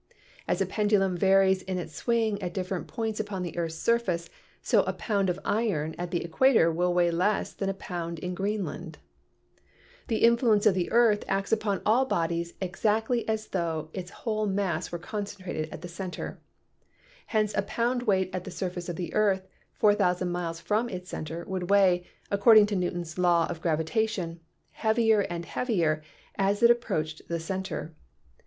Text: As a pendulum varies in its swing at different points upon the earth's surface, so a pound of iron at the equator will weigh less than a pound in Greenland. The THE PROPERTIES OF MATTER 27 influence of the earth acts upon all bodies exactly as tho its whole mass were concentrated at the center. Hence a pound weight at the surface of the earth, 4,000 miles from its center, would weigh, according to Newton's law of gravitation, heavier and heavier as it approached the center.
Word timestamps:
As 0.47 0.61
a 0.61 0.65
pendulum 0.65 1.15
varies 1.15 1.61
in 1.61 1.77
its 1.77 1.93
swing 1.93 2.41
at 2.41 2.55
different 2.55 2.87
points 2.87 3.19
upon 3.19 3.43
the 3.43 3.55
earth's 3.55 3.75
surface, 3.77 4.31
so 4.63 4.81
a 4.85 4.93
pound 4.93 5.29
of 5.29 5.39
iron 5.45 5.93
at 5.99 6.09
the 6.09 6.23
equator 6.23 6.71
will 6.71 6.91
weigh 6.91 7.11
less 7.11 7.53
than 7.53 7.69
a 7.69 7.73
pound 7.75 8.17
in 8.17 8.33
Greenland. 8.33 8.97
The 10.07 10.15
THE 10.19 10.25
PROPERTIES 10.25 10.25
OF 10.25 10.31
MATTER 10.31 10.61
27 10.63 10.63
influence 10.63 10.65
of 10.65 10.73
the 10.73 10.91
earth 10.91 11.23
acts 11.27 11.51
upon 11.51 11.81
all 11.85 12.05
bodies 12.05 12.53
exactly 12.59 13.29
as 13.29 13.47
tho 13.49 13.91
its 13.93 14.09
whole 14.09 14.47
mass 14.47 14.91
were 14.91 14.97
concentrated 14.97 15.69
at 15.71 15.81
the 15.83 15.87
center. 15.87 16.39
Hence 17.27 17.53
a 17.55 17.61
pound 17.61 18.01
weight 18.01 18.31
at 18.33 18.43
the 18.43 18.49
surface 18.49 18.89
of 18.89 18.95
the 18.95 19.13
earth, 19.13 19.47
4,000 19.73 20.31
miles 20.31 20.59
from 20.59 20.89
its 20.89 21.11
center, 21.11 21.45
would 21.45 21.69
weigh, 21.69 22.07
according 22.31 22.65
to 22.65 22.75
Newton's 22.75 23.19
law 23.19 23.45
of 23.51 23.61
gravitation, 23.61 24.39
heavier 24.71 25.19
and 25.19 25.45
heavier 25.45 26.01
as 26.39 26.63
it 26.63 26.71
approached 26.71 27.21
the 27.27 27.39
center. 27.39 27.93